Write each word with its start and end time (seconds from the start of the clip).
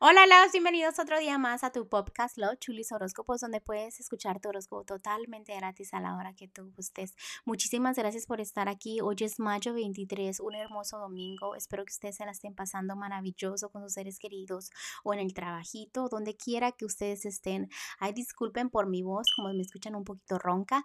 Hola, 0.00 0.28
los 0.28 0.52
bienvenidos 0.52 1.00
otro 1.00 1.18
día 1.18 1.38
más 1.38 1.64
a 1.64 1.72
tu 1.72 1.88
podcast 1.88 2.38
Los 2.38 2.56
Chulis 2.60 2.92
Horóscopos, 2.92 3.40
donde 3.40 3.60
puedes 3.60 3.98
escuchar 3.98 4.38
tu 4.38 4.48
horóscopo 4.48 4.84
totalmente 4.84 5.56
gratis 5.56 5.92
a 5.92 5.98
la 5.98 6.14
hora 6.14 6.34
que 6.34 6.46
tú 6.46 6.70
gustes. 6.76 7.16
Muchísimas 7.44 7.96
gracias 7.96 8.24
por 8.24 8.40
estar 8.40 8.68
aquí. 8.68 9.00
Hoy 9.00 9.16
es 9.18 9.40
mayo 9.40 9.74
23, 9.74 10.38
un 10.38 10.54
hermoso 10.54 10.98
domingo. 10.98 11.56
Espero 11.56 11.84
que 11.84 11.90
ustedes 11.90 12.14
se 12.14 12.24
la 12.24 12.30
estén 12.30 12.54
pasando 12.54 12.94
maravilloso 12.94 13.70
con 13.70 13.82
sus 13.82 13.94
seres 13.94 14.20
queridos 14.20 14.70
o 15.02 15.14
en 15.14 15.18
el 15.18 15.34
trabajito, 15.34 16.08
donde 16.08 16.36
quiera 16.36 16.70
que 16.70 16.84
ustedes 16.84 17.24
estén. 17.24 17.68
Ay, 17.98 18.12
disculpen 18.12 18.70
por 18.70 18.86
mi 18.86 19.02
voz, 19.02 19.26
como 19.34 19.52
me 19.52 19.62
escuchan 19.62 19.96
un 19.96 20.04
poquito 20.04 20.38
ronca. 20.38 20.84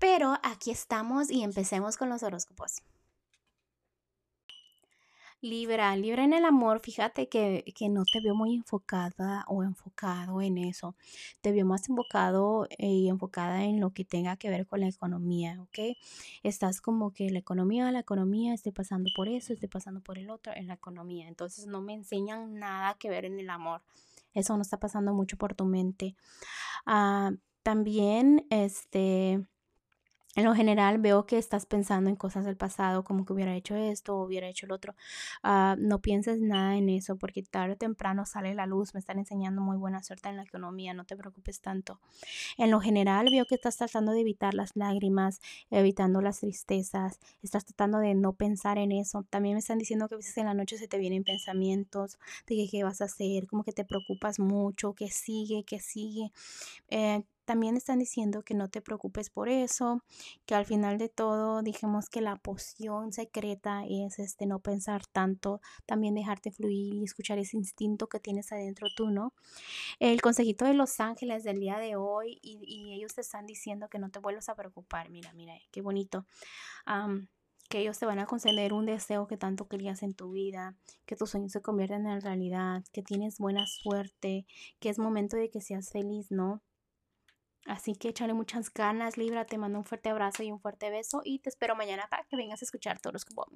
Pero 0.00 0.36
aquí 0.42 0.72
estamos 0.72 1.30
y 1.30 1.44
empecemos 1.44 1.96
con 1.96 2.08
los 2.08 2.24
horóscopos. 2.24 2.82
Libra, 5.42 5.96
Libra 5.96 6.24
en 6.24 6.34
el 6.34 6.44
amor, 6.44 6.80
fíjate 6.80 7.30
que, 7.30 7.64
que, 7.74 7.88
no 7.88 8.04
te 8.04 8.20
veo 8.20 8.34
muy 8.34 8.54
enfocada 8.54 9.44
o 9.48 9.62
enfocado 9.62 10.42
en 10.42 10.58
eso. 10.58 10.94
Te 11.40 11.50
veo 11.50 11.64
más 11.64 11.88
enfocado 11.88 12.66
eh, 12.78 12.86
y 12.88 13.08
enfocada 13.08 13.64
en 13.64 13.80
lo 13.80 13.90
que 13.90 14.04
tenga 14.04 14.36
que 14.36 14.50
ver 14.50 14.66
con 14.66 14.80
la 14.80 14.88
economía, 14.88 15.58
¿ok? 15.62 15.96
Estás 16.42 16.82
como 16.82 17.12
que 17.12 17.30
la 17.30 17.38
economía, 17.38 17.90
la 17.90 18.00
economía, 18.00 18.52
estoy 18.52 18.72
pasando 18.72 19.10
por 19.16 19.28
eso, 19.28 19.54
estoy 19.54 19.68
pasando 19.68 20.02
por 20.02 20.18
el 20.18 20.28
otro, 20.28 20.52
en 20.54 20.66
la 20.66 20.74
economía. 20.74 21.26
Entonces 21.26 21.66
no 21.66 21.80
me 21.80 21.94
enseñan 21.94 22.58
nada 22.58 22.94
que 22.98 23.08
ver 23.08 23.24
en 23.24 23.40
el 23.40 23.48
amor. 23.48 23.80
Eso 24.34 24.54
no 24.56 24.62
está 24.62 24.78
pasando 24.78 25.14
mucho 25.14 25.38
por 25.38 25.54
tu 25.54 25.64
mente. 25.64 26.16
Ah, 26.84 27.32
también, 27.62 28.46
este 28.50 29.46
en 30.36 30.44
lo 30.44 30.54
general 30.54 30.98
veo 30.98 31.26
que 31.26 31.38
estás 31.38 31.66
pensando 31.66 32.08
en 32.08 32.14
cosas 32.14 32.44
del 32.44 32.56
pasado, 32.56 33.02
como 33.02 33.24
que 33.24 33.32
hubiera 33.32 33.56
hecho 33.56 33.74
esto 33.74 34.16
o 34.16 34.24
hubiera 34.24 34.48
hecho 34.48 34.66
el 34.66 34.72
otro. 34.72 34.94
Ah, 35.42 35.74
no 35.78 36.00
pienses 36.00 36.40
nada 36.40 36.76
en 36.76 36.88
eso 36.88 37.16
porque 37.16 37.42
tarde 37.42 37.72
o 37.72 37.76
temprano 37.76 38.24
sale 38.24 38.54
la 38.54 38.66
luz. 38.66 38.94
Me 38.94 39.00
están 39.00 39.18
enseñando 39.18 39.60
muy 39.60 39.76
buena 39.76 40.02
suerte 40.04 40.28
en 40.28 40.36
la 40.36 40.44
economía, 40.44 40.94
no 40.94 41.04
te 41.04 41.16
preocupes 41.16 41.60
tanto. 41.60 41.98
En 42.58 42.70
lo 42.70 42.80
general 42.80 43.28
veo 43.30 43.44
que 43.46 43.56
estás 43.56 43.76
tratando 43.76 44.12
de 44.12 44.20
evitar 44.20 44.54
las 44.54 44.76
lágrimas, 44.76 45.40
evitando 45.70 46.20
las 46.20 46.40
tristezas, 46.40 47.18
estás 47.42 47.64
tratando 47.64 47.98
de 47.98 48.14
no 48.14 48.32
pensar 48.34 48.78
en 48.78 48.92
eso. 48.92 49.24
También 49.30 49.54
me 49.54 49.60
están 49.60 49.78
diciendo 49.78 50.08
que 50.08 50.14
a 50.14 50.18
veces 50.18 50.36
en 50.38 50.46
la 50.46 50.54
noche 50.54 50.78
se 50.78 50.86
te 50.86 50.98
vienen 50.98 51.24
pensamientos 51.24 52.18
de 52.46 52.56
que 52.56 52.68
qué 52.70 52.84
vas 52.84 53.00
a 53.00 53.06
hacer, 53.06 53.48
como 53.48 53.64
que 53.64 53.72
te 53.72 53.84
preocupas 53.84 54.38
mucho, 54.38 54.94
que 54.94 55.08
sigue, 55.10 55.64
que 55.64 55.80
sigue. 55.80 56.30
Eh, 56.88 57.24
también 57.44 57.76
están 57.76 57.98
diciendo 57.98 58.42
que 58.42 58.54
no 58.54 58.68
te 58.68 58.80
preocupes 58.80 59.30
por 59.30 59.48
eso, 59.48 60.02
que 60.46 60.54
al 60.54 60.66
final 60.66 60.98
de 60.98 61.08
todo 61.08 61.62
dijimos 61.62 62.08
que 62.08 62.20
la 62.20 62.36
poción 62.36 63.12
secreta 63.12 63.84
es 63.88 64.18
este 64.18 64.46
no 64.46 64.60
pensar 64.60 65.06
tanto, 65.06 65.60
también 65.86 66.14
dejarte 66.14 66.50
fluir 66.50 66.94
y 66.94 67.04
escuchar 67.04 67.38
ese 67.38 67.56
instinto 67.56 68.08
que 68.08 68.20
tienes 68.20 68.52
adentro 68.52 68.88
tú, 68.94 69.10
¿no? 69.10 69.32
El 69.98 70.20
consejito 70.20 70.64
de 70.64 70.74
los 70.74 71.00
ángeles 71.00 71.44
del 71.44 71.60
día 71.60 71.78
de 71.78 71.96
hoy 71.96 72.38
y, 72.42 72.94
ellos 72.94 73.14
te 73.14 73.20
están 73.20 73.46
diciendo 73.46 73.88
que 73.88 73.98
no 73.98 74.10
te 74.10 74.18
vuelvas 74.18 74.48
a 74.48 74.54
preocupar, 74.54 75.10
mira, 75.10 75.32
mira, 75.34 75.54
qué 75.70 75.80
bonito. 75.80 76.26
que 77.68 77.78
ellos 77.78 77.98
te 77.98 78.06
van 78.06 78.18
a 78.18 78.26
conceder 78.26 78.72
un 78.72 78.84
deseo 78.86 79.28
que 79.28 79.36
tanto 79.36 79.68
querías 79.68 80.02
en 80.02 80.14
tu 80.14 80.32
vida, 80.32 80.74
que 81.06 81.14
tus 81.16 81.30
sueños 81.30 81.52
se 81.52 81.62
conviertan 81.62 82.06
en 82.06 82.20
realidad, 82.20 82.82
que 82.92 83.02
tienes 83.02 83.38
buena 83.38 83.66
suerte, 83.66 84.44
que 84.80 84.88
es 84.88 84.98
momento 84.98 85.36
de 85.36 85.50
que 85.50 85.60
seas 85.60 85.90
feliz, 85.90 86.30
¿no? 86.30 86.62
Así 87.70 87.94
que 87.94 88.08
échale 88.08 88.34
muchas 88.34 88.72
ganas, 88.74 89.16
Libra. 89.16 89.44
Te 89.44 89.56
mando 89.56 89.78
un 89.78 89.84
fuerte 89.84 90.08
abrazo 90.08 90.42
y 90.42 90.50
un 90.50 90.60
fuerte 90.60 90.90
beso. 90.90 91.22
Y 91.24 91.38
te 91.38 91.50
espero 91.50 91.76
mañana 91.76 92.08
para 92.10 92.24
que 92.24 92.36
vengas 92.36 92.60
a 92.62 92.64
escuchar 92.64 92.98
todos 93.00 93.24
como. 93.24 93.46